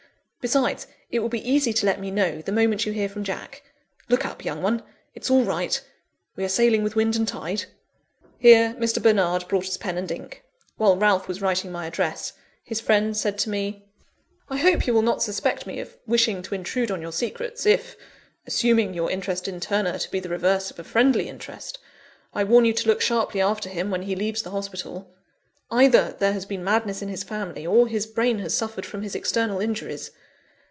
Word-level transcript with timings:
Besides, 0.43 0.87
it 1.11 1.19
will 1.19 1.29
be 1.29 1.47
easy 1.47 1.71
to 1.71 1.85
let 1.85 1.99
me 1.99 2.09
know, 2.09 2.41
the 2.41 2.51
moment 2.51 2.83
you 2.87 2.93
hear 2.93 3.07
from 3.07 3.23
Jack. 3.23 3.61
Look 4.09 4.25
up, 4.25 4.43
young 4.43 4.63
one! 4.63 4.81
It's 5.13 5.29
all 5.29 5.43
right 5.43 5.79
we 6.35 6.43
are 6.43 6.49
sailing 6.49 6.81
with 6.81 6.95
wind 6.95 7.15
and 7.15 7.27
tide." 7.27 7.65
Here 8.39 8.75
Mr. 8.79 8.99
Bernard 8.99 9.47
brought 9.47 9.67
us 9.67 9.77
pen 9.77 9.99
and 9.99 10.11
ink. 10.11 10.43
While 10.77 10.97
Ralph 10.97 11.27
was 11.27 11.43
writing 11.43 11.71
my 11.71 11.85
address, 11.85 12.33
his 12.63 12.79
friend 12.81 13.15
said 13.15 13.37
to 13.37 13.51
me: 13.51 13.85
"I 14.49 14.57
hope 14.57 14.87
you 14.87 14.95
will 14.95 15.03
not 15.03 15.21
suspect 15.21 15.67
me 15.67 15.79
of 15.79 15.95
wishing 16.07 16.41
to 16.41 16.55
intrude 16.55 16.89
on 16.89 17.03
your 17.03 17.11
secrets, 17.13 17.67
if 17.67 17.95
(assuming 18.47 18.95
your 18.95 19.11
interest 19.11 19.47
in 19.47 19.59
Turner 19.59 19.99
to 19.99 20.09
be 20.09 20.19
the 20.19 20.27
reverse 20.29 20.71
of 20.71 20.79
a 20.79 20.83
friendly 20.83 21.29
interest) 21.29 21.77
I 22.33 22.45
warn 22.45 22.65
you 22.65 22.73
to 22.73 22.87
look 22.87 23.01
sharply 23.01 23.41
after 23.41 23.69
him 23.69 23.91
when 23.91 24.01
he 24.01 24.15
leaves 24.15 24.41
the 24.41 24.49
hospital. 24.49 25.13
Either 25.69 26.15
there 26.17 26.33
has 26.33 26.47
been 26.47 26.63
madness 26.63 27.03
in 27.03 27.09
his 27.09 27.21
family, 27.23 27.67
or 27.67 27.87
his 27.87 28.07
brain 28.07 28.39
has 28.39 28.55
suffered 28.55 28.87
from 28.87 29.03
his 29.03 29.13
external 29.13 29.59
injuries. 29.61 30.09